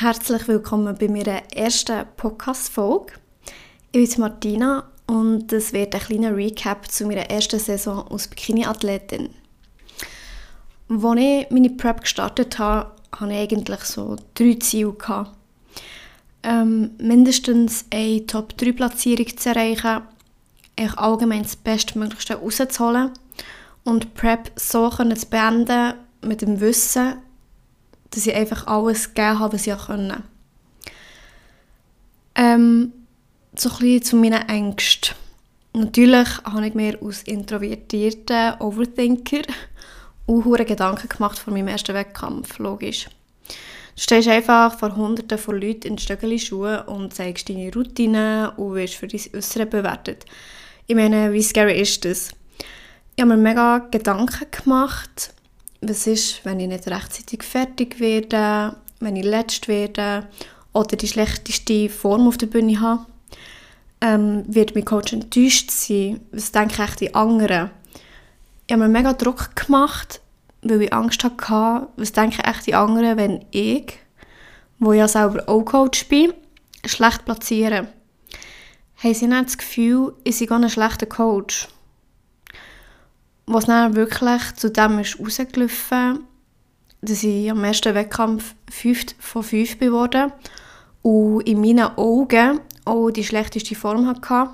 Herzlich 0.00 0.48
willkommen 0.48 0.96
bei 0.98 1.08
meiner 1.08 1.42
ersten 1.54 2.06
Podcast-Folge. 2.16 3.12
Ich 3.92 4.12
bin 4.12 4.20
Martina 4.20 4.88
und 5.06 5.48
das 5.52 5.74
wird 5.74 5.94
ein 5.94 6.00
kleiner 6.00 6.34
Recap 6.34 6.90
zu 6.90 7.04
meiner 7.04 7.28
ersten 7.28 7.58
Saison 7.58 8.08
als 8.10 8.26
Bikini-Athletin. 8.28 9.28
Als 10.88 11.18
ich 11.18 11.50
meine 11.50 11.70
Prep 11.76 12.00
gestartet 12.00 12.58
habe, 12.58 12.92
hatte 13.14 13.30
ich 13.30 13.38
eigentlich 13.40 13.80
so 13.80 14.16
drei 14.32 14.54
Ziele. 14.54 15.26
Ähm, 16.44 16.92
mindestens 16.96 17.84
eine 17.92 18.24
Top-3-Platzierung 18.24 19.36
zu 19.36 19.50
erreichen, 19.50 20.00
ich 20.76 20.96
allgemein 20.96 21.42
das 21.42 21.56
Bestmöglichste 21.56 22.36
rauszuholen 22.36 23.10
und 23.84 24.14
Prep 24.14 24.50
so 24.56 24.88
zu 24.88 25.26
beenden 25.26 25.92
mit 26.22 26.40
dem 26.40 26.58
Wissen, 26.58 27.18
dass 28.10 28.26
ich 28.26 28.34
einfach 28.34 28.66
alles 28.66 29.14
gegeben 29.14 29.38
habe, 29.38 29.54
was 29.54 29.66
ich 29.66 29.76
konnte. 29.76 30.22
Ähm, 32.34 32.92
so 33.54 33.70
ein 33.70 33.78
bisschen 33.78 34.02
zu 34.02 34.16
meinen 34.16 34.48
Ängsten. 34.48 35.14
Natürlich 35.72 36.28
habe 36.44 36.66
ich 36.66 36.74
mir 36.74 36.98
als 37.02 37.22
introvertierter 37.22 38.60
Overthinker 38.60 39.42
auch 40.26 40.44
Gedanken 40.44 41.08
gemacht 41.08 41.38
vor 41.38 41.52
meinem 41.52 41.68
ersten 41.68 41.94
Wettkampf, 41.94 42.58
logisch. 42.58 43.08
Du 43.96 44.02
stehst 44.02 44.28
einfach 44.28 44.78
vor 44.78 44.96
hunderten 44.96 45.38
von 45.38 45.60
Leuten 45.60 45.88
in 45.88 45.98
Stöckeli-Schuhen 45.98 46.82
und 46.82 47.12
zeigst 47.12 47.48
deine 47.48 47.72
Routine 47.72 48.52
und 48.56 48.74
wirst 48.74 48.94
für 48.94 49.08
dein 49.08 49.20
Äußere 49.34 49.66
bewertet. 49.66 50.24
Ich 50.86 50.94
meine, 50.94 51.32
wie 51.32 51.42
scary 51.42 51.80
ist 51.80 52.04
das? 52.04 52.30
Ich 53.14 53.22
habe 53.22 53.36
mir 53.36 53.42
mega 53.42 53.78
Gedanken 53.90 54.46
gemacht, 54.50 55.34
was 55.80 56.06
ist, 56.06 56.44
wenn 56.44 56.60
ich 56.60 56.68
nicht 56.68 56.86
rechtzeitig 56.86 57.42
fertig 57.42 58.00
werde, 58.00 58.76
wenn 59.00 59.16
ich 59.16 59.24
letzt 59.24 59.68
werde 59.68 60.28
oder 60.72 60.96
die 60.96 61.08
schlechteste 61.08 61.88
Form 61.88 62.28
auf 62.28 62.38
der 62.38 62.46
Bühne 62.46 62.80
habe. 62.80 63.06
Ähm, 64.02 64.44
wird 64.46 64.74
mein 64.74 64.84
Coach 64.84 65.12
enttäuscht 65.12 65.70
sein? 65.70 66.20
Was 66.32 66.52
denken 66.52 66.82
echt 66.82 67.00
die 67.00 67.14
anderen? 67.14 67.70
Ich 68.66 68.72
habe 68.72 68.82
mir 68.82 68.88
mega 68.88 69.12
Druck 69.12 69.56
gemacht, 69.56 70.20
weil 70.62 70.82
ich 70.82 70.92
Angst 70.92 71.24
hatte, 71.24 71.88
was 71.96 72.12
denken 72.12 72.40
echt 72.42 72.66
die 72.66 72.74
anderen, 72.74 73.16
wenn 73.16 73.44
ich, 73.50 73.98
wo 74.78 74.92
ja 74.92 75.08
selber 75.08 75.48
auch 75.48 75.64
Coach 75.64 76.06
bin, 76.06 76.32
schlecht 76.86 77.24
platziere. 77.24 77.88
Haben 79.02 79.14
sie 79.14 79.26
nicht 79.26 79.46
das 79.46 79.58
Gefühl, 79.58 80.14
ich 80.24 80.38
sei 80.38 80.50
ein 80.50 80.68
schlechter 80.70 81.06
Coach? 81.06 81.68
Was 83.52 83.66
dann 83.66 83.96
wirklich 83.96 84.54
zu 84.56 84.70
dem 84.70 85.00
ist 85.00 85.18
rausgelaufen, 85.18 86.20
dass 87.02 87.22
ich 87.22 87.50
am 87.50 87.64
ersten 87.64 87.94
Wettkampf 87.94 88.54
5 88.70 89.16
von 89.18 89.42
5 89.42 89.78
geworden 89.78 90.32
und 91.02 91.40
in 91.48 91.60
meinen 91.60 91.96
Augen 91.96 92.60
auch 92.84 93.10
die 93.10 93.24
schlechteste 93.24 93.74
Form 93.74 94.06
hatte, 94.06 94.50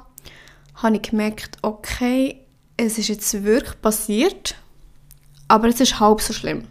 habe 0.77 0.97
ich 0.97 1.02
gemerkt, 1.02 1.58
okay, 1.62 2.41
es 2.77 2.98
ist 2.98 3.08
jetzt 3.08 3.44
wirklich 3.44 3.80
passiert, 3.80 4.55
aber 5.48 5.69
es 5.69 5.80
ist 5.80 6.00
halb 6.00 6.20
so 6.20 6.33
schlimm. 6.33 6.64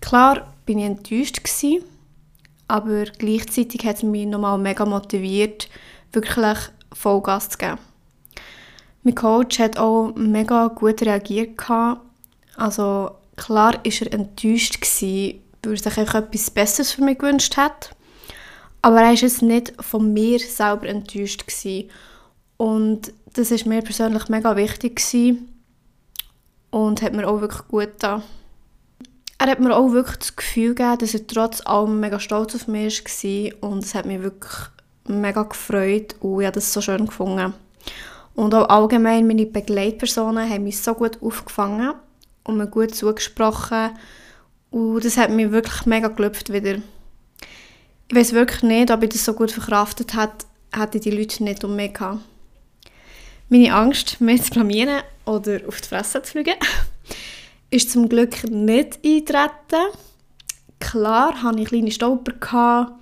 Klar 0.00 0.54
bin 0.66 0.78
ich 0.78 0.84
enttäuscht 0.84 1.42
gewesen, 1.42 1.84
aber 2.68 3.04
gleichzeitig 3.04 3.84
hat 3.84 3.96
es 3.96 4.02
mich 4.02 4.26
nochmal 4.26 4.58
mega 4.58 4.84
motiviert, 4.84 5.68
wirklich 6.12 6.58
Vollgas 6.92 7.48
zu 7.50 7.58
geben. 7.58 7.78
Mein 9.02 9.14
Coach 9.14 9.58
hat 9.58 9.78
auch 9.78 10.12
mega 10.14 10.68
gut 10.68 11.02
reagiert. 11.02 11.58
Also 12.56 13.10
klar 13.36 13.74
war 13.74 13.80
er 13.84 14.12
enttäuscht, 14.12 14.78
weil 15.00 15.40
er 15.64 15.76
sich 15.76 15.96
etwas 15.96 16.50
Besseres 16.50 16.92
für 16.92 17.02
mich 17.02 17.18
gewünscht 17.18 17.56
hat. 17.56 17.90
Aber 18.82 19.00
er 19.00 19.08
war 19.08 19.14
jetzt 19.14 19.42
nicht 19.42 19.72
von 19.80 20.12
mir 20.12 20.38
selber 20.38 20.88
enttäuscht. 20.88 21.44
Und 22.56 23.12
das 23.34 23.50
war 23.50 23.68
mir 23.68 23.82
persönlich 23.82 24.28
mega 24.28 24.56
wichtig. 24.56 25.02
Und 26.70 27.02
hat 27.02 27.14
mir 27.14 27.26
auch 27.26 27.40
wirklich 27.40 27.66
gut 27.68 27.92
getan. 27.92 28.22
Er 29.38 29.46
hat 29.46 29.60
mir 29.60 29.74
auch 29.74 29.92
wirklich 29.92 30.16
das 30.16 30.36
Gefühl 30.36 30.74
gegeben, 30.74 30.98
dass 30.98 31.14
er 31.14 31.26
trotz 31.26 31.64
allem 31.64 32.00
mega 32.00 32.18
stolz 32.18 32.56
auf 32.56 32.66
mich 32.66 33.04
war. 33.04 33.70
Und 33.70 33.84
es 33.84 33.94
hat 33.94 34.04
mich 34.04 34.20
wirklich 34.20 34.52
mega 35.06 35.42
gefreut 35.44 36.16
und 36.20 36.40
ich 36.40 36.46
habe 36.46 36.54
das 36.54 36.72
so 36.72 36.80
schön 36.80 37.06
gefunden. 37.06 37.54
Und 38.38 38.54
auch 38.54 38.68
allgemein 38.68 39.26
meine 39.26 39.46
Begleitpersonen 39.46 40.48
haben 40.48 40.62
mich 40.62 40.78
so 40.78 40.94
gut 40.94 41.20
aufgefangen 41.20 41.94
und 42.44 42.56
mir 42.56 42.68
gut 42.68 42.94
zugesprochen. 42.94 43.90
Und 44.70 45.04
das 45.04 45.16
hat 45.16 45.30
mich 45.30 45.50
wirklich 45.50 45.86
mega 45.86 46.06
gelüpft 46.06 46.52
wieder. 46.52 46.76
Ich 48.06 48.14
weiß 48.14 48.34
wirklich 48.34 48.62
nicht, 48.62 48.92
ob 48.92 49.02
ich 49.02 49.08
das 49.08 49.24
so 49.24 49.32
gut 49.32 49.50
verkraftet 49.50 50.14
hätte, 50.14 50.46
hätte 50.72 51.00
die 51.00 51.10
Leute 51.10 51.42
nicht 51.42 51.64
um 51.64 51.74
mich 51.74 51.94
gehabt. 51.94 52.20
Meine 53.48 53.74
Angst, 53.74 54.20
mich 54.20 54.44
zu 54.44 54.52
blamieren 54.52 55.02
oder 55.24 55.58
auf 55.66 55.80
die 55.80 55.88
Fresse 55.88 56.22
zu 56.22 56.30
fliegen, 56.30 56.54
ist 57.70 57.90
zum 57.90 58.08
Glück 58.08 58.48
nicht 58.48 59.00
eingetreten. 59.04 59.88
Klar 60.78 61.42
hatte 61.42 61.58
ich 61.58 61.68
kleine 61.70 61.90
Stolper 61.90 63.00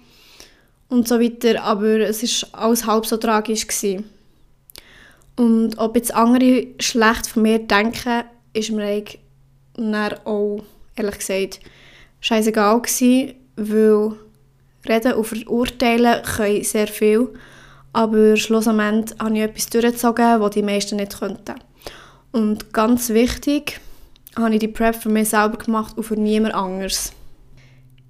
und 0.88 1.06
so 1.06 1.20
weiter, 1.20 1.62
aber 1.62 2.00
es 2.08 2.22
war 2.22 2.62
alles 2.62 2.86
halb 2.86 3.04
so 3.04 3.18
tragisch. 3.18 3.66
Gewesen. 3.66 4.15
Und 5.36 5.78
ob 5.78 5.96
jetzt 5.96 6.14
andere 6.14 6.66
schlecht 6.80 7.26
von 7.26 7.42
mir 7.42 7.58
denken, 7.58 8.24
ist 8.52 8.70
mir 8.70 8.84
eigentlich 8.84 9.20
auch, 10.24 10.62
ehrlich 10.96 11.18
gesagt, 11.18 11.60
scheißegal 12.20 12.80
gewesen, 12.80 13.34
weil 13.56 14.12
reden 14.88 15.12
und 15.14 15.24
verurteilen 15.24 16.22
können 16.22 16.64
sehr 16.64 16.86
viel, 16.86 17.28
aber 17.92 18.36
schlussendlich 18.36 19.18
habe 19.18 19.34
ich 19.34 19.42
etwas 19.42 19.66
durchgezogen, 19.68 20.40
was 20.40 20.50
die 20.50 20.62
meisten 20.62 20.96
nicht 20.96 21.18
könnten. 21.18 21.54
Und 22.32 22.72
ganz 22.72 23.10
wichtig, 23.10 23.80
habe 24.36 24.54
ich 24.54 24.60
die 24.60 24.68
Prep 24.68 24.94
für 24.94 25.08
mich 25.08 25.30
selber 25.30 25.56
gemacht 25.58 25.96
und 25.96 26.04
für 26.04 26.16
niemand 26.16 26.54
anderes. 26.54 27.12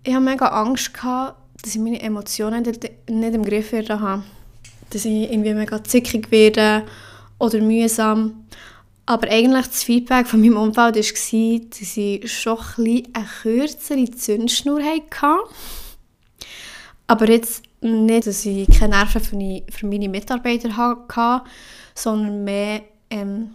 Ich 0.03 0.12
hatte 0.12 0.25
mega 0.25 0.47
Angst, 0.48 0.93
gehabt, 0.93 1.37
dass 1.62 1.75
ich 1.75 1.81
meine 1.81 2.00
Emotionen 2.00 2.62
nicht 2.62 3.34
im 3.34 3.44
Griff 3.44 3.72
habe. 3.72 4.22
Dass 4.91 5.04
ich 5.04 5.31
irgendwie 5.31 5.54
mega 5.54 5.82
zickig 5.82 6.31
werde 6.31 6.84
oder 7.39 7.61
mühsam. 7.61 8.47
Aber 9.07 9.29
eigentlich 9.31 9.67
das 9.67 9.85
Feedback 9.85 10.27
von 10.27 10.41
meinem 10.41 10.57
Umfeld 10.57 10.77
war, 10.77 10.93
dass 10.93 11.33
ich 11.33 12.33
schon 12.33 12.59
ein 12.79 13.03
eine 13.13 13.27
kürzere 13.43 14.11
Zündschnur 14.11 14.83
hatte. 14.83 15.49
Aber 17.07 17.29
jetzt 17.31 17.63
nicht, 17.81 18.27
dass 18.27 18.45
ich 18.45 18.69
keine 18.69 18.97
Nerven 18.97 19.21
für, 19.21 19.73
für 19.73 19.87
meine 19.87 20.09
Mitarbeiter 20.09 20.77
hatte, 20.77 21.49
sondern 21.95 22.43
mehr, 22.43 22.83
ähm, 23.11 23.55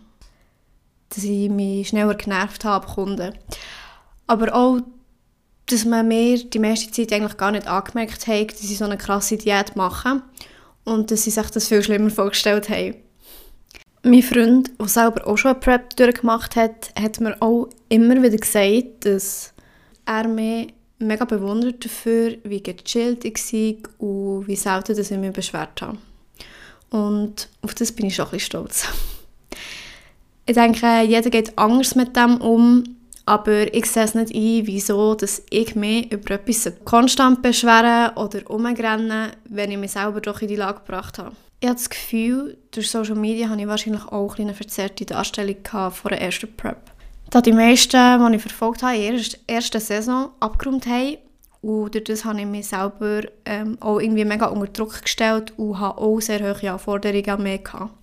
dass 1.09 1.24
ich 1.25 1.50
mich 1.50 1.90
schneller 1.90 2.16
genervt 2.16 2.63
habe 2.63 2.88
Kunden. 2.88 3.34
Aber 4.28 4.56
auch, 4.56 4.80
dass 5.66 5.84
man 5.84 6.08
mir 6.08 6.38
die 6.38 6.59
meiste 6.59 6.92
Zeit 6.92 7.12
eigentlich 7.12 7.38
gar 7.38 7.52
nicht 7.52 7.68
angemerkt 7.68 8.25
hat, 8.28 8.52
dass 8.53 8.63
ich 8.63 8.78
so 8.78 8.86
eine 8.86 8.98
krasse 8.98 9.38
Diät 9.38 9.75
mache 9.75 10.22
und 10.86 11.12
dass 11.12 11.24
sie 11.24 11.31
sich 11.31 11.48
das 11.48 11.68
viel 11.68 11.84
schlimmer 11.84 12.09
vorgestellt 12.09 12.69
haben. 12.69 12.96
Mein 14.03 14.23
Freund, 14.23 14.72
der 14.79 14.88
selber 14.88 15.28
auch 15.28 15.38
schon 15.38 15.51
eine 15.51 15.59
Prep 15.59 15.95
durchgemacht 15.95 16.56
hat, 16.56 16.91
hat 17.00 17.19
mir 17.19 17.39
auch 17.39 17.69
immer 17.88 18.16
wieder 18.23 18.38
gesagt, 18.38 19.06
dass 19.06 19.53
er 20.07 20.28
mich 20.28 20.73
mega 20.97 21.23
bewundert 21.23 21.85
dafür, 21.85 22.38
wie 22.44 22.63
gechillt 22.63 23.25
ich 23.25 23.38
war 23.53 24.00
und 24.00 24.47
wie 24.47 24.56
selten 24.56 24.95
dass 24.95 25.12
ich 25.12 25.17
mich 25.19 25.34
beschwert 25.34 25.84
habe. 25.84 26.00
Und 26.89 27.47
auf 27.62 27.75
das 27.75 27.91
bin 27.91 28.07
ich 28.07 28.16
schon 28.16 28.25
ein 28.25 28.31
bisschen 28.31 28.45
stolz. 28.45 28.88
Ich 30.47 30.56
denke, 30.56 31.03
jeder 31.03 31.29
geht 31.29 31.56
anders 31.57 31.94
mit 31.94 32.16
dem 32.16 32.41
um, 32.41 32.83
aber 33.25 33.73
ich 33.73 33.85
sehe 33.85 34.03
es 34.03 34.16
nicht 34.16 34.33
ein, 34.33 34.68
wieso 34.68 35.13
dass 35.13 35.44
ich 35.51 35.75
mich 35.75 36.12
über 36.12 36.31
etwas 36.31 36.73
konstant 36.83 37.44
beschweren 37.44 38.18
oder 38.18 38.50
umrennen, 38.50 39.31
wenn 39.48 39.71
ich 39.71 39.77
mich 39.77 39.92
selber 39.92 40.19
doch 40.19 40.42
in 40.42 40.48
die 40.48 40.56
Lage 40.56 40.80
gebracht 40.80 41.19
habe 41.19 41.36
ich 41.62 41.68
habe 41.68 41.78
das 41.78 41.90
Gefühl, 41.90 42.58
durch 42.72 42.90
Social 42.90 43.16
Media 43.16 43.48
hatte 43.48 43.62
ich 43.62 43.68
wahrscheinlich 43.68 44.04
auch 44.08 44.38
eine 44.38 44.56
verzerrte 44.56 45.06
Darstellung 45.06 45.58
vor 45.92 46.10
der 46.10 46.19
ersten 46.19 46.54
Prep. 46.58 46.92
Da 47.30 47.40
die 47.40 47.54
meisten, 47.54 48.31
die 48.31 48.36
ich 48.36 48.42
verfolgt 48.42 48.81
habe, 48.81 48.98
in 48.98 49.16
der 49.16 49.56
ersten 49.56 49.80
Saison 49.80 50.31
abgeräumt 50.40 50.88
haben 50.88 51.18
und 51.62 51.94
durch 51.94 52.04
das 52.06 52.25
habe 52.25 52.40
ich 52.40 52.48
mich 52.48 52.68
selber 52.68 53.22
ähm, 53.46 53.78
auch 53.80 54.00
irgendwie 54.00 54.25
mega 54.25 54.48
unter 54.48 54.68
Druck 54.68 55.04
gestellt 55.04 55.54
und 55.58 55.80
habe 55.80 56.02
auch 56.02 56.19
sehr 56.19 56.40
hohe 56.40 56.72
Anforderungen 56.72 57.30
an 57.30 57.44
mich 57.44 57.63
gehabt. 57.63 57.94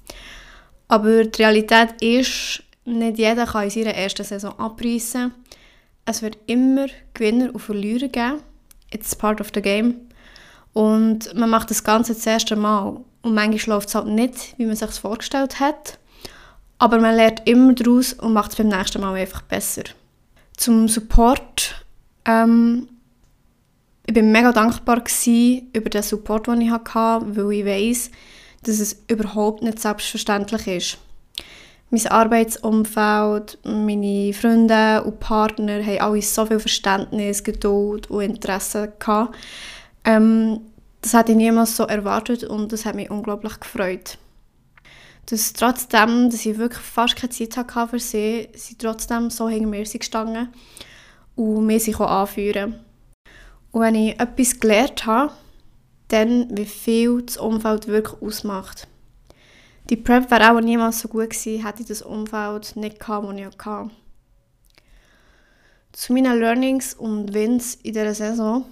Aber 0.87 1.25
die 1.25 1.43
Realität 1.43 2.01
ist, 2.01 2.63
nicht 2.85 3.19
jeder 3.19 3.47
kann 3.47 3.65
in 3.65 3.71
seiner 3.71 3.95
ersten 3.95 4.25
Saison 4.25 4.57
abreißen. 4.59 5.35
Es 6.05 6.23
wird 6.23 6.39
immer 6.47 6.87
Gewinner 7.13 7.53
und 7.53 7.61
Verlierer 7.61 8.09
geben. 8.09 8.41
It's 8.93 9.17
part 9.17 9.41
of 9.41 9.49
the 9.53 9.61
game. 9.61 9.97
Und 10.73 11.35
man 11.35 11.51
macht 11.51 11.71
das 11.71 11.83
Ganze 11.83 12.15
das 12.15 12.25
erste 12.25 12.55
Mal. 12.55 13.01
Und 13.23 13.35
manchmal 13.35 13.76
läuft 13.76 13.88
es 13.88 13.94
halt 13.94 14.06
nicht, 14.06 14.55
wie 14.59 14.67
man 14.67 14.76
sich 14.76 14.91
vorgestellt 14.91 15.61
hat. 15.61 15.99
Aber 16.79 17.00
man 17.00 17.17
lernt 17.17 17.43
immer 17.49 17.73
daraus 17.73 18.12
und 18.12 18.32
macht 18.32 18.53
es 18.53 18.56
beim 18.56 18.69
nächsten 18.69 19.00
Mal 19.00 19.15
einfach 19.15 19.43
besser. 19.43 19.82
Zum 20.56 20.88
Support. 20.88 21.85
Ähm, 22.25 22.88
Ich 24.06 24.15
war 24.15 24.23
mega 24.23 24.53
dankbar 24.53 25.03
über 25.73 25.91
den 25.91 26.03
Support, 26.03 26.47
den 26.47 26.62
ich 26.62 26.70
hatte, 26.70 27.20
weil 27.26 27.53
ich 27.53 27.67
weiss, 27.67 28.11
dass 28.62 28.81
es 28.81 29.03
überhaupt 29.09 29.62
nicht 29.62 29.81
selbstverständlich 29.81 30.67
ist. 30.67 30.99
Mein 31.91 32.06
Arbeitsumfeld, 32.06 33.59
meine 33.64 34.32
Freunde 34.32 35.03
und 35.05 35.21
Partner 35.21 35.82
haben 35.82 36.00
alle 36.00 36.23
so 36.23 36.47
viel 36.47 36.61
Verständnis, 36.61 37.44
Geduld 37.44 38.11
und 38.11 38.23
Interesse 38.23 38.93
gehabt. 38.99 39.37
Ähm, 40.05 40.61
das 41.00 41.15
hätte 41.15 41.33
ich 41.33 41.39
niemals 41.39 41.77
so 41.77 41.85
erwartet 41.85 42.45
und 42.45 42.73
das 42.73 42.85
hat 42.85 42.95
mich 42.95 43.11
unglaublich 43.11 43.61
gefreut. 43.61 44.19
Dass 45.27 45.53
trotzdem, 45.53 46.31
dass 46.31 46.47
ich 46.47 46.59
wirklich 46.59 46.83
fast 46.83 47.17
keine 47.17 47.31
Zeit 47.31 47.56
hatte 47.56 47.89
für 47.89 47.99
sie, 47.99 48.49
sie 48.55 48.77
trotzdem 48.77 49.31
so 49.31 49.49
hinter 49.49 49.69
mir 49.69 49.85
gestanden 49.85 50.49
und 51.37 51.67
mir 51.67 51.79
sich 51.79 51.99
auch 52.00 52.11
anführen. 52.11 52.81
Und 53.71 53.83
wenn 53.83 53.95
ich 53.95 54.21
etwas 54.21 54.59
gelernt 54.59 55.06
habe, 55.06 55.33
dann 56.09 56.56
wie 56.56 56.65
viel 56.65 57.23
das 57.23 57.37
Umfeld 57.37 57.87
wirklich 57.87 58.23
ausmacht. 58.23 58.89
Die 59.91 59.97
Prep 59.97 60.31
wäre 60.31 60.53
auch 60.53 60.61
niemals 60.61 61.00
so 61.00 61.09
gut 61.09 61.31
gewesen, 61.31 61.65
hätte 61.65 61.83
ich 61.83 61.89
das 61.89 62.03
Umfeld 62.03 62.77
nicht 62.77 63.00
gehabt, 63.00 63.27
das 63.27 63.37
ich 63.39 63.65
hatte. 63.65 63.91
Zu 65.93 66.12
meinen 66.12 66.39
Learnings 66.39 66.95
und 66.95 67.33
Wins 67.33 67.77
in 67.77 67.95
dieser 67.95 68.15
Saison. 68.15 68.67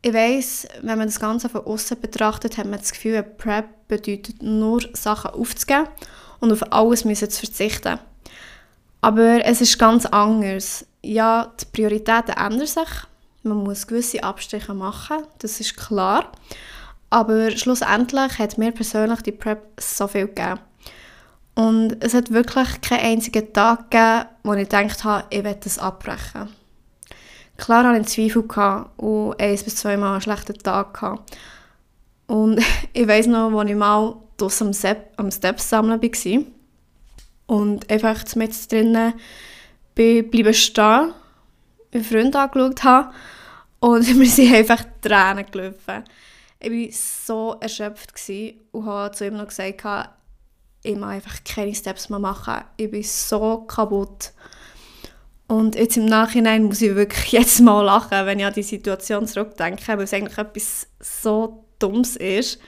Ich 0.00 0.14
weiss, 0.14 0.68
wenn 0.82 0.98
man 0.98 1.08
das 1.08 1.18
Ganze 1.18 1.48
von 1.48 1.66
außen 1.66 2.00
betrachtet, 2.00 2.56
hat 2.56 2.66
man 2.66 2.78
das 2.78 2.92
Gefühl, 2.92 3.14
eine 3.14 3.24
Prep 3.24 3.66
bedeutet 3.88 4.42
nur 4.42 4.80
Sachen 4.92 5.32
aufzugeben 5.32 5.88
und 6.40 6.52
auf 6.52 6.72
alles 6.72 7.04
müssen 7.04 7.30
zu 7.30 7.46
verzichten. 7.46 7.98
Aber 9.00 9.44
es 9.44 9.60
ist 9.60 9.78
ganz 9.78 10.06
anders. 10.06 10.86
Ja, 11.02 11.52
die 11.60 11.64
Prioritäten 11.66 12.36
ändern 12.36 12.66
sich. 12.66 12.88
Man 13.42 13.58
muss 13.58 13.86
gewisse 13.86 14.22
Abstriche 14.22 14.74
machen, 14.74 15.24
das 15.38 15.60
ist 15.60 15.76
klar. 15.76 16.30
Aber 17.10 17.50
schlussendlich 17.52 18.38
hat 18.38 18.58
mir 18.58 18.72
persönlich 18.72 19.22
die 19.22 19.32
Prep 19.32 19.80
so 19.80 20.06
viel 20.06 20.26
gegeben. 20.26 20.60
Und 21.54 21.96
es 22.04 22.14
hat 22.14 22.30
wirklich 22.30 22.80
keinen 22.82 23.04
einzigen 23.04 23.52
Tag 23.52 23.90
gegeben, 23.90 24.26
wo 24.44 24.52
ich 24.54 24.68
gedacht 24.68 25.02
habe, 25.04 25.24
ich 25.30 25.42
werde 25.42 25.60
das 25.64 25.78
abbrechen. 25.78 26.48
Klar 27.58 27.84
hatte 27.84 28.00
ich 28.00 28.06
Zweifel 28.06 28.44
und 28.96 29.34
ein 29.38 29.50
bis 29.50 29.76
zweimal 29.76 30.12
einen 30.12 30.20
schlechten 30.22 30.56
Tag. 30.58 31.02
Und 32.28 32.62
ich 32.92 33.06
weiß 33.06 33.26
noch, 33.26 33.52
als 33.52 33.70
ich 33.70 33.76
mal 33.76 34.16
am, 34.40 34.72
Step, 34.72 35.12
am 35.16 35.30
Steps 35.30 35.68
sammeln 35.68 36.00
war 36.00 36.42
und 37.46 37.90
einfach 37.90 38.24
mit 38.36 38.72
drinnen 38.72 39.14
bleiben 39.94 40.54
stehen, 40.54 41.12
meinen 41.92 42.04
Freund 42.04 42.36
angeschaut 42.36 42.84
habe 42.84 43.12
und 43.80 44.06
wir 44.18 44.28
sind 44.28 44.54
einfach 44.54 44.84
Tränen 45.02 45.44
gelaufen. 45.50 46.04
Ich 46.60 46.70
war 46.70 46.92
so 46.92 47.56
erschöpft 47.60 48.12
und 48.70 48.86
habe 48.86 49.14
zu 49.14 49.26
ihm 49.26 49.36
noch 49.36 49.48
gesagt, 49.48 49.84
ich 50.82 50.96
muss 50.96 51.08
einfach 51.08 51.42
keine 51.44 51.74
Steps 51.74 52.08
mehr 52.08 52.20
machen. 52.20 52.62
Ich 52.76 52.90
bin 52.90 53.02
so 53.02 53.58
kaputt. 53.62 54.32
Und 55.48 55.74
jetzt 55.76 55.96
im 55.96 56.04
Nachhinein 56.04 56.64
muss 56.64 56.82
ich 56.82 56.94
wirklich 56.94 57.32
jetzt 57.32 57.60
mal 57.60 57.80
lachen, 57.80 58.26
wenn 58.26 58.38
ich 58.38 58.44
an 58.44 58.52
die 58.52 58.62
Situation 58.62 59.26
zurückdenke, 59.26 59.82
weil 59.88 60.02
es 60.02 60.12
eigentlich 60.12 60.38
etwas 60.38 60.86
so 61.00 61.64
Dummes 61.78 62.16
ist. 62.16 62.60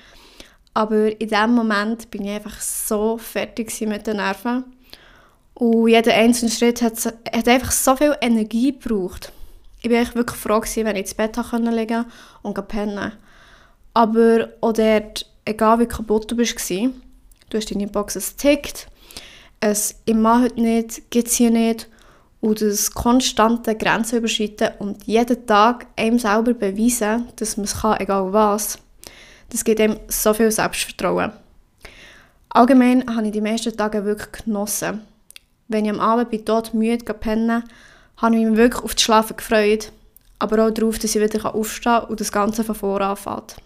Aber 0.73 1.21
in 1.21 1.29
dem 1.29 1.55
Moment 1.55 2.11
bin 2.11 2.25
ich 2.25 2.31
einfach 2.31 2.59
so 2.61 3.19
fertig 3.19 3.79
mit 3.83 4.07
den 4.07 4.17
Nerven. 4.17 4.65
Und 5.55 5.89
jeder 5.89 6.15
einzelne 6.15 6.51
Schritt 6.51 6.81
hat, 6.81 7.05
hat 7.05 7.49
einfach 7.49 7.71
so 7.71 7.97
viel 7.97 8.17
Energie 8.21 8.73
gebraucht. 8.73 9.31
Ich 9.83 9.91
war 9.91 10.15
wirklich 10.15 10.39
froh, 10.39 10.61
gewesen, 10.61 10.87
wenn 10.87 10.97
ich 10.97 11.03
ins 11.03 11.15
Bett 11.15 11.37
liegen 11.37 11.51
konnte 11.51 12.07
und 12.43 12.69
pennen. 12.69 13.13
Aber 13.93 14.49
auch 14.61 14.73
dort, 14.73 15.27
egal 15.45 15.81
wie 15.81 15.87
kaputt 15.87 16.31
du 16.31 16.39
warst, 16.39 16.71
du 16.71 17.59
hast 17.59 17.71
deine 17.71 17.89
Box, 17.89 18.17
es 18.17 18.37
tickt, 18.37 18.87
es 19.61 19.97
«Ich 20.07 20.15
mache 20.15 20.45
heute 20.45 20.61
nicht», 20.63 21.11
«Gibt 21.11 21.29
es 21.29 21.35
hier 21.35 21.51
nicht» 21.51 21.89
und 22.41 22.63
das 22.63 22.91
konstante 22.93 23.75
Grenzen 23.75 24.19
überschreiten 24.19 24.71
und 24.79 25.05
jeden 25.07 25.47
Tag 25.47 25.87
einem 25.97 26.19
selber 26.19 26.55
beweisen, 26.55 27.29
dass 27.37 27.57
man 27.57 27.65
es 27.65 27.81
kann, 27.81 28.01
egal 28.01 28.33
was, 28.33 28.79
das 29.51 29.65
gibt 29.65 29.81
einem 29.81 29.99
so 30.09 30.33
viel 30.33 30.51
Selbstvertrauen. 30.51 31.33
Allgemein 32.49 33.05
habe 33.15 33.27
ich 33.27 33.33
die 33.33 33.41
meisten 33.41 33.77
Tage 33.77 34.05
wirklich 34.05 34.45
genossen. 34.45 35.03
Wenn 35.69 35.85
ich 35.85 35.91
am 35.91 36.01
Abend 36.01 36.31
bei 36.31 36.39
tot 36.39 36.75
müde 36.75 37.15
pennen 37.15 37.63
habe 38.17 38.37
ich 38.37 38.45
mich 38.45 38.57
wirklich 38.57 38.85
auf 38.85 38.95
das 38.95 39.03
Schlafen 39.03 39.37
gefreut, 39.37 39.93
aber 40.39 40.67
auch 40.67 40.71
darauf, 40.71 40.99
dass 40.99 41.15
ich 41.15 41.23
wieder 41.23 41.55
aufstehen 41.55 42.01
kann 42.01 42.09
und 42.11 42.21
das 42.21 42.33
Ganze 42.33 42.65
von 42.65 42.75
vorne 42.75 43.07
anfängt. 43.07 43.57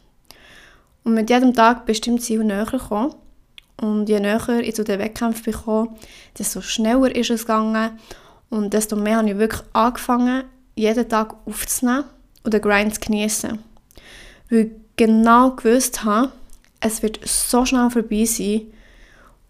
Und 1.03 1.15
mit 1.15 1.29
jedem 1.29 1.55
Tag 1.55 1.87
dem 1.87 2.21
Ziel 2.21 2.45
näher 2.45 2.67
gekommen. 2.67 3.15
Und 3.81 4.09
je 4.09 4.21
näher 4.21 4.61
ich 4.61 4.75
zu 4.75 4.85
den 4.85 5.01
Wettkämpfen 5.01 5.53
bekomme, 5.53 5.97
desto 6.39 6.61
schneller 6.61 7.15
ist 7.15 7.31
es 7.31 7.43
gegangen 7.43 7.99
und 8.55 8.73
desto 8.73 8.95
mehr 8.95 9.17
habe 9.17 9.31
ich 9.31 9.37
wirklich 9.37 9.63
angefangen, 9.73 10.45
jeden 10.77 11.09
Tag 11.09 11.35
aufzunehmen 11.45 12.05
und 12.45 12.55
den 12.55 12.61
Grind 12.61 12.95
zu 12.95 13.01
genießen. 13.01 13.59
Weil 14.49 14.59
ich 14.59 14.71
genau 14.95 15.51
gewusst 15.51 16.05
habe, 16.05 16.31
es 16.79 17.03
wird 17.03 17.19
so 17.25 17.65
schnell 17.65 17.91
vorbei 17.91 18.25
sein 18.25 18.73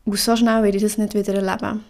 und 0.06 0.18
so 0.18 0.34
schnell 0.36 0.62
werde 0.62 0.78
ich 0.78 0.82
das 0.82 0.96
nicht 0.96 1.12
wieder 1.12 1.34
erleben. 1.34 1.84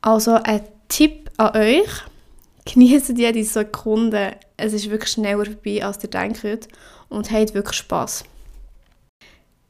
Also 0.00 0.32
ein 0.42 0.62
Tipp 0.88 1.30
an 1.36 1.56
euch, 1.56 1.90
genießt 2.64 3.10
jede 3.18 3.44
Sekunde. 3.44 4.36
Es 4.56 4.72
ist 4.72 4.88
wirklich 4.88 5.10
schneller 5.10 5.44
vorbei, 5.44 5.84
als 5.84 6.02
ihr 6.02 6.08
denkt 6.08 6.68
und 7.10 7.30
habt 7.30 7.52
wirklich 7.52 7.76
Spass. 7.76 8.24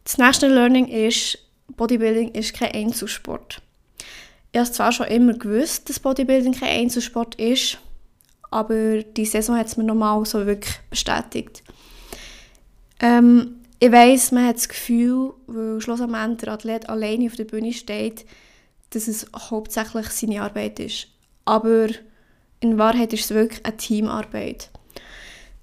Das 0.05 0.19
nächste 0.19 0.47
Learning 0.47 0.87
ist, 0.87 1.39
Bodybuilding 1.77 2.29
ist 2.29 2.55
kein 2.55 2.73
Einzelsport. 2.73 3.61
Ich 4.53 4.59
habe 4.59 4.71
zwar 4.71 4.93
schon 4.93 5.07
immer 5.07 5.33
gewusst, 5.33 5.89
dass 5.89 5.99
Bodybuilding 5.99 6.53
kein 6.53 6.81
Einzelsport 6.83 7.37
ist, 7.37 7.79
aber 8.51 9.03
die 9.03 9.25
Saison 9.25 9.57
hat 9.57 9.67
es 9.67 9.79
mir 9.79 9.85
nochmal 9.85 10.25
so 10.27 10.45
wirklich 10.47 10.79
bestätigt. 10.91 11.63
Ähm, 13.01 13.57
ich 13.79 13.91
weiss, 13.91 14.31
man 14.31 14.47
hat 14.47 14.57
das 14.57 14.69
Gefühl, 14.69 15.33
weil 15.47 15.81
schlussendlich 15.81 16.37
der 16.39 16.53
Athlet 16.53 16.89
alleine 16.89 17.27
auf 17.27 17.35
der 17.35 17.45
Bühne 17.45 17.73
steht, 17.73 18.27
dass 18.91 19.09
es 19.09 19.27
hauptsächlich 19.35 20.09
seine 20.09 20.43
Arbeit 20.43 20.79
ist. 20.79 21.09
Aber 21.47 21.89
in 22.61 22.79
Wahrheit 22.79 23.13
ist 23.13 23.25
es 23.25 23.31
wirklich 23.35 23.65
eine 23.65 23.77
Teamarbeit. 23.77 24.71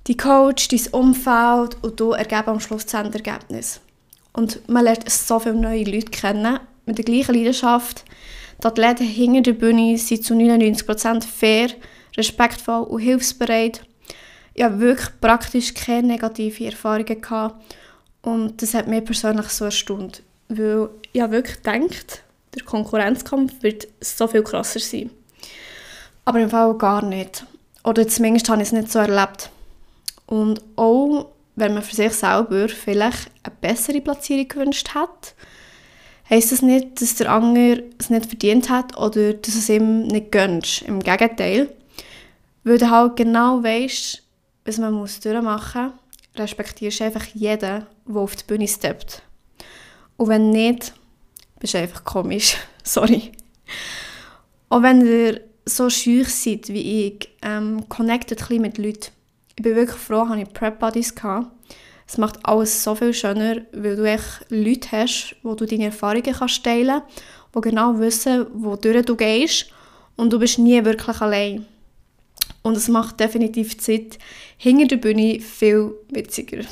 Die 0.08 0.18
Coach, 0.18 0.68
dein 0.68 0.88
Umfeld 0.92 1.78
und 1.84 2.00
du 2.00 2.12
ergeben 2.12 2.50
am 2.50 2.60
Schluss 2.60 2.86
das 2.88 3.06
Endergebnis. 3.06 3.80
Und 4.34 4.68
man 4.68 4.84
lernt 4.84 5.10
so 5.10 5.40
viele 5.40 5.56
neue 5.56 5.84
Leute 5.84 6.12
kennen, 6.12 6.60
mit 6.86 6.98
der 6.98 7.06
gleichen 7.06 7.36
Leidenschaft. 7.36 8.04
Die 8.62 8.68
Athleten 8.68 9.06
hinter 9.06 9.42
der 9.42 9.54
Bühne 9.54 9.98
sind 9.98 10.26
zu 10.26 10.34
99% 10.34 11.24
fair, 11.26 11.70
respektvoll 12.18 12.84
und 12.84 13.00
hilfsbereit. 13.00 13.82
Ich 14.54 14.64
habe 14.64 14.80
wirklich 14.80 15.10
praktisch 15.22 15.74
keine 15.74 16.08
negativen 16.08 16.68
Erfahrungen 16.68 17.22
gehabt. 17.22 17.76
Und 18.22 18.62
das 18.62 18.74
hat 18.74 18.88
mich 18.88 19.06
persönlich 19.06 19.48
so 19.48 19.66
erstaunt. 19.66 20.24
Weil 20.50 20.90
ich 21.14 21.22
habe 21.22 21.34
wirklich 21.34 21.62
gedacht, 21.62 22.24
der 22.54 22.64
Konkurrenzkampf 22.64 23.64
wird 23.64 23.88
so 24.02 24.28
viel 24.28 24.44
krasser 24.44 24.80
sein. 24.80 25.10
Aber 26.26 26.40
im 26.40 26.50
Fall 26.50 26.78
gar 26.78 27.04
nicht. 27.04 27.46
Oder 27.84 28.08
zumindest 28.08 28.50
habe 28.50 28.62
ich 28.62 28.68
es 28.68 28.74
nicht 28.74 28.92
so 28.92 29.00
erlebt. 29.00 29.50
Und 30.26 30.62
auch 30.76 31.28
wenn 31.56 31.74
man 31.74 31.84
für 31.84 31.96
sich 31.96 32.14
selber 32.14 32.68
vielleicht 32.68 33.32
eine 33.44 33.56
bessere 33.62 34.02
Platzierung 34.02 34.48
gewünscht 34.48 34.90
hat, 34.94 35.34
heisst 36.30 36.52
das 36.52 36.62
nicht, 36.62 37.02
dass 37.02 37.16
der 37.16 37.32
andere 37.32 37.84
es 37.98 38.10
nicht 38.10 38.26
verdient 38.26 38.70
hat 38.70 38.98
oder 38.98 39.34
dass 39.34 39.56
es 39.56 39.70
ihm 39.70 40.04
nicht 40.08 40.32
gönnst. 40.32 40.84
Im 40.84 41.00
Gegenteil. 41.00 41.74
Weil 42.64 42.78
du 42.78 42.90
halt 42.90 43.16
genau 43.16 43.64
weißt, 43.64 44.24
was 44.66 44.78
man 44.78 44.94
muss 44.94 45.20
durchmachen 45.20 45.86
muss, 45.86 45.94
respektierst 46.36 47.00
du 47.00 47.04
einfach 47.06 47.26
jeden, 47.28 47.60
der 47.60 47.88
auf 48.14 48.36
die 48.36 48.44
Bühne 48.46 48.68
steppt. 48.68 49.24
Und 50.18 50.28
wenn 50.28 50.52
nicht, 50.52 50.94
bist 51.60 51.74
du 51.74 51.80
einfach 51.80 52.04
komisch. 52.04 52.58
Sorry. 52.84 53.32
Auch 54.70 54.84
wenn 54.84 55.06
ihr 55.06 55.42
so 55.66 55.90
schüch 55.90 56.30
seid 56.30 56.68
wie 56.70 57.08
ich, 57.08 57.30
ähm, 57.42 57.88
connectet 57.90 58.42
ein 58.42 58.48
bisschen 58.48 58.62
mit 58.62 58.78
Leuten 58.78 59.12
ich 59.60 59.64
bin 59.64 59.76
wirklich 59.76 60.00
froh, 60.00 60.26
dass 60.26 60.38
ich 60.38 60.54
Prep 60.54 60.80
Buddies 60.80 61.14
hatte. 61.22 61.48
Es 62.10 62.18
macht 62.18 62.44
alles 62.44 62.84
so 62.84 62.96
viel 62.96 63.14
schöner, 63.14 63.58
weil 63.72 63.96
du 63.96 64.04
echt 64.04 64.48
Leute 64.50 64.92
hast, 64.94 65.36
wo 65.44 65.54
du 65.54 65.68
deine 65.68 65.86
Erfahrungen 65.86 66.34
kannst 66.34 66.64
teilen 66.64 67.04
kannst, 67.04 67.24
die 67.56 67.62
genau 67.62 68.00
wissen, 68.00 68.48
wodurch 68.52 69.06
du 69.06 69.16
gehst 69.16 69.72
und 70.16 70.34
du 70.34 70.40
bist 70.40 70.58
nie 70.58 70.84
wirklich 70.84 71.22
allein. 71.22 71.68
Und 72.64 72.76
es 72.76 72.88
macht 72.88 73.20
definitiv 73.20 73.76
die 73.76 73.78
Zeit 73.78 74.20
hinter 74.58 74.88
der 74.88 74.98
Bühne 74.98 75.40
viel 75.40 75.94
witziger. 76.10 76.64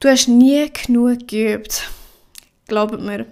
Du 0.00 0.08
hast 0.08 0.28
nie 0.28 0.66
genug 0.72 1.28
geübt. 1.28 1.90
Glaubt 2.66 2.98
mir. 2.98 3.26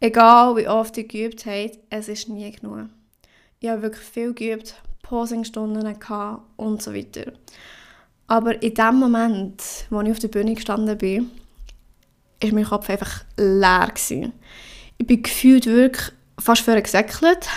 Egal 0.00 0.56
wie 0.56 0.66
oft 0.66 0.98
ihr 0.98 1.06
geübt 1.06 1.46
habt, 1.46 1.78
es 1.88 2.08
ist 2.08 2.28
nie 2.28 2.50
genug. 2.50 2.88
Ich 3.60 3.68
habe 3.68 3.82
wirklich 3.82 4.04
viel 4.04 4.34
geübt, 4.34 4.74
Posingstunden 5.02 5.96
und 6.56 6.82
so 6.82 6.92
weiter. 6.92 7.30
Aber 8.26 8.60
in 8.62 8.74
dem 8.74 8.96
Moment, 8.96 9.62
wo 9.90 10.00
ich 10.00 10.10
auf 10.10 10.18
der 10.18 10.28
Bühne 10.28 10.54
gestanden 10.54 10.98
bin, 10.98 11.30
war 12.42 12.52
mein 12.52 12.64
Kopf 12.64 12.90
einfach 12.90 13.24
leer. 13.36 13.88
Gewesen. 13.88 14.32
Ich 14.98 15.06
bin 15.06 15.22
gefühlt 15.22 15.66
wirklich 15.66 16.12
fast 16.38 16.62
für 16.62 16.80
gesäckelt. 16.80 17.48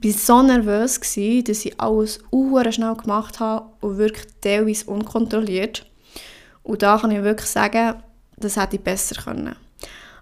Ich 0.00 0.14
war 0.14 0.20
so 0.20 0.42
nervös, 0.42 1.00
gewesen, 1.00 1.44
dass 1.44 1.64
ich 1.64 1.80
alles 1.80 2.20
sehr 2.30 2.72
schnell 2.72 2.94
gemacht 2.94 3.40
habe 3.40 3.70
und 3.80 3.96
wirklich 3.98 4.26
teilweise 4.40 4.86
unkontrolliert. 4.86 5.86
Und 6.62 6.82
da 6.82 6.98
kann 6.98 7.10
ich 7.10 7.22
wirklich 7.22 7.48
sagen, 7.48 8.02
das 8.36 8.56
hätte 8.56 8.76
ich 8.76 8.82
besser 8.82 9.20
können. 9.22 9.56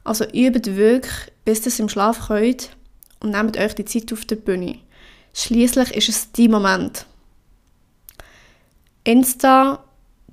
Also 0.04 0.24
übt 0.24 0.76
wirklich, 0.76 1.32
bis 1.44 1.66
ihr 1.66 1.80
im 1.80 1.88
Schlaf 1.88 2.28
könnt 2.28 2.70
und 3.20 3.30
nehmt 3.30 3.56
euch 3.56 3.74
die 3.74 3.84
Zeit 3.84 4.12
auf 4.12 4.24
der 4.24 4.36
Bühne. 4.36 4.78
Schließlich 5.34 5.94
ist 5.94 6.08
es 6.08 6.32
die 6.32 6.48
Moment. 6.48 7.06
Insta 9.04 9.82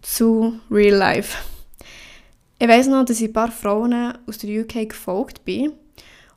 zu 0.03 0.59
Real 0.69 0.95
Life. 0.95 1.35
Ich 2.59 2.67
weiß 2.67 2.87
noch, 2.87 3.03
dass 3.03 3.19
ich 3.19 3.29
ein 3.29 3.33
paar 3.33 3.51
Frauen 3.51 4.13
aus 4.27 4.37
der 4.37 4.61
UK 4.61 4.89
gefolgt 4.89 5.43
bin, 5.43 5.73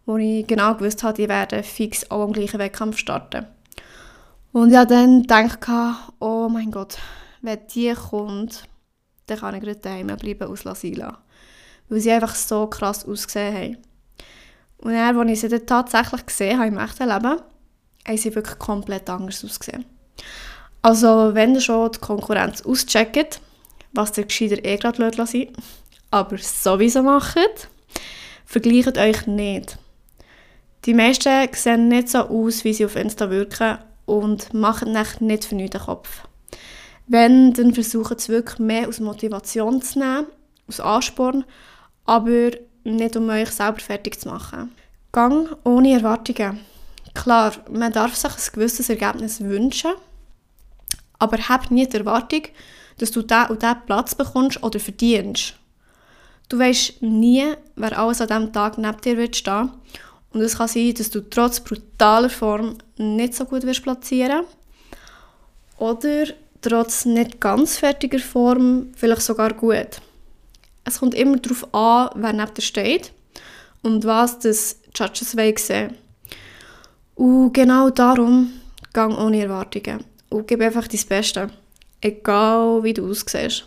wo 0.06 0.16
ich 0.16 0.46
genau 0.46 0.74
gewusst 0.74 1.02
habe, 1.02 1.14
die 1.14 1.28
werden 1.28 1.62
fix 1.62 2.10
auch 2.10 2.22
am 2.22 2.32
gleichen 2.32 2.58
Wettkampf 2.58 2.96
starten. 2.96 3.46
Und 4.52 4.70
ich 4.70 4.76
habe 4.76 4.86
dann 4.86 5.22
gedacht, 5.22 5.58
oh 6.20 6.48
mein 6.48 6.70
Gott, 6.70 6.96
wenn 7.42 7.58
die 7.74 7.92
kommt, 7.92 8.62
dann 9.26 9.38
kann 9.38 9.54
ich 9.54 9.60
gerade 9.60 9.80
daheim 9.80 10.06
bleiben 10.06 10.50
aus 10.50 10.64
Lasila. 10.64 11.18
Weil 11.90 12.00
sie 12.00 12.12
einfach 12.12 12.34
so 12.34 12.66
krass 12.66 13.06
ausgesehen 13.06 13.54
haben. 13.54 13.78
Und 14.78 14.94
dann, 14.94 15.18
als 15.18 15.30
ich 15.32 15.40
sie 15.40 15.48
dann 15.48 15.66
tatsächlich 15.66 16.24
gesehen 16.24 16.58
habe 16.58 16.68
im 16.68 16.78
echten 16.78 17.08
Leben, 17.08 17.42
haben 18.06 18.16
sie 18.16 18.34
wirklich 18.34 18.58
komplett 18.58 19.10
anders 19.10 19.44
ausgesehen. 19.44 19.84
Also, 20.82 21.34
wenn 21.34 21.54
ihr 21.54 21.60
schon 21.60 21.92
die 21.92 22.00
Konkurrenz 22.00 22.62
auscheckt, 22.62 23.40
was 23.92 24.18
ihr 24.18 24.24
gescheiter 24.24 24.64
eh 24.64 24.76
gerade 24.76 25.26
sein 25.26 25.48
aber 26.12 26.36
sowieso 26.38 27.02
macht, 27.02 27.68
vergleicht 28.44 28.98
euch 28.98 29.26
nicht. 29.26 29.78
Die 30.84 30.94
meisten 30.94 31.48
sehen 31.54 31.88
nicht 31.88 32.10
so 32.10 32.18
aus, 32.18 32.64
wie 32.64 32.74
sie 32.74 32.84
auf 32.84 32.96
Insta 32.96 33.30
wirken 33.30 33.78
und 34.04 34.52
machen 34.52 34.92
nicht 34.92 35.44
für 35.44 35.54
nichts 35.54 35.76
den 35.76 35.80
Kopf. 35.80 36.28
Wenn, 37.06 37.52
dann 37.54 37.74
versuchen 37.74 38.18
sie 38.18 38.32
wirklich 38.32 38.58
mehr 38.58 38.88
aus 38.88 39.00
Motivation 39.00 39.80
zu 39.80 39.98
nehmen, 39.98 40.26
aus 40.68 40.80
Ansporn, 40.80 41.44
aber 42.04 42.50
nicht 42.84 43.16
um 43.16 43.28
euch 43.30 43.50
selber 43.50 43.80
fertig 43.80 44.20
zu 44.20 44.28
machen. 44.28 44.72
Gang 45.12 45.56
ohne 45.64 45.94
Erwartungen. 45.94 46.60
Klar, 47.14 47.52
man 47.70 47.92
darf 47.92 48.14
sich 48.14 48.30
ein 48.30 48.52
gewisses 48.54 48.88
Ergebnis 48.88 49.40
wünschen, 49.40 49.92
aber 51.22 51.38
hab 51.48 51.70
nie 51.70 51.86
die 51.86 51.98
Erwartung, 51.98 52.42
dass 52.98 53.12
du 53.12 53.22
diesen 53.22 53.46
und 53.46 53.62
diesen 53.62 53.86
Platz 53.86 54.14
bekommst 54.14 54.60
oder 54.62 54.80
verdienst. 54.80 55.54
Du 56.48 56.58
weißt 56.58 57.00
nie, 57.00 57.54
wer 57.76 57.96
alles 57.96 58.20
an 58.20 58.26
diesem 58.26 58.52
Tag 58.52 58.76
neben 58.76 59.00
dir 59.00 59.16
wird 59.16 59.36
stehen 59.36 59.70
und 60.32 60.40
es 60.40 60.58
kann 60.58 60.66
sein, 60.66 60.92
dass 60.94 61.10
du 61.10 61.20
trotz 61.20 61.60
brutaler 61.60 62.28
Form 62.28 62.76
nicht 62.96 63.34
so 63.34 63.44
gut 63.44 63.62
wirst 63.62 63.84
platzieren 63.84 64.42
oder 65.78 66.24
trotz 66.60 67.04
nicht 67.04 67.40
ganz 67.40 67.78
fertiger 67.78 68.18
Form 68.18 68.88
vielleicht 68.96 69.22
sogar 69.22 69.54
gut. 69.54 70.00
Es 70.84 70.98
kommt 70.98 71.14
immer 71.14 71.36
darauf 71.36 71.72
an, 71.72 72.10
wer 72.16 72.32
neben 72.32 72.54
dir 72.54 72.62
steht 72.62 73.12
und 73.82 74.04
was 74.04 74.40
das 74.40 74.80
Judges 74.96 75.30
sehen. 75.66 75.94
Und 77.14 77.52
genau 77.52 77.90
darum 77.90 78.52
gang 78.92 79.16
ohne 79.16 79.42
Erwartungen 79.42 80.11
und 80.32 80.48
gib 80.48 80.60
einfach 80.60 80.88
dein 80.88 81.00
Beste. 81.08 81.50
Egal 82.00 82.82
wie 82.82 82.94
du 82.94 83.08
aussiehst. 83.08 83.66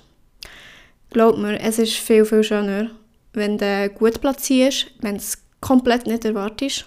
Glaub 1.11 1.37
mir, 1.37 1.59
es 1.59 1.79
ist 1.79 1.93
viel, 1.93 2.25
viel 2.25 2.43
schöner, 2.43 2.91
wenn 3.33 3.57
du 3.57 3.89
gut 3.89 4.19
platzierst, 4.19 4.87
wenn 4.99 5.15
du 5.15 5.21
es 5.21 5.37
komplett 5.61 6.07
nicht 6.07 6.25
erwartest. 6.25 6.85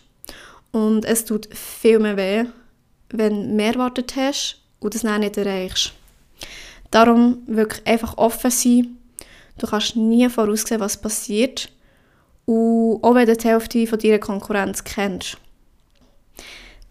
Und 0.71 1.05
es 1.05 1.25
tut 1.25 1.49
viel 1.55 1.99
mehr 1.99 2.17
weh, 2.17 2.45
wenn 3.11 3.49
du 3.49 3.55
mehr 3.55 3.73
erwartet 3.73 4.15
hast 4.17 4.61
und 4.81 4.95
es 4.95 5.03
nicht 5.03 5.37
erreichst. 5.39 5.95
Darum 6.91 7.43
wirklich 7.47 7.87
einfach 7.87 8.17
offen 8.19 8.51
sein. 8.51 8.99
Du 9.59 9.67
kannst 9.67 9.97
nie 9.97 10.29
voraussehen, 10.29 10.81
was 10.81 11.01
passiert. 11.01 11.71
Und 12.45 13.03
auch 13.03 13.15
wenn 13.15 13.27
du 13.27 13.37
die 13.37 13.49
Hälfte 13.49 13.87
von 13.87 13.99
deiner 13.99 14.19
Konkurrenz 14.19 14.85
kennst. 14.85 15.39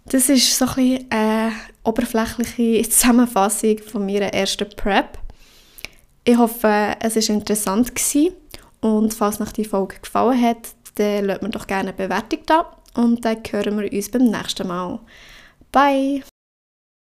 Das 0.10 0.30
ist 0.30 0.58
so 0.58 0.66
ein 0.66 0.76
bisschen 0.76 1.12
eine 1.12 1.52
oberflächliche 1.84 2.90
Zusammenfassung 2.90 3.78
von 3.80 4.06
meiner 4.06 4.34
ersten 4.34 4.70
Prep. 4.70 5.18
Ich 6.24 6.38
hoffe, 6.38 6.96
es 7.00 7.16
war 7.16 7.36
interessant 7.36 7.94
gewesen. 7.94 8.34
und 8.82 9.14
falls 9.14 9.42
euch 9.42 9.52
die 9.52 9.66
Folge 9.66 9.98
gefallen 10.02 10.42
hat, 10.42 10.70
dann 10.96 11.26
lasst 11.26 11.42
mir 11.42 11.50
doch 11.50 11.68
gerne 11.68 11.90
eine 11.90 11.94
Bewertung 11.94 12.40
da 12.46 12.72
und 12.96 13.24
dann 13.26 13.44
hören 13.50 13.80
wir 13.80 13.92
uns 13.92 14.10
beim 14.10 14.26
nächsten 14.26 14.68
Mal. 14.68 15.00
Bye! 15.72 16.24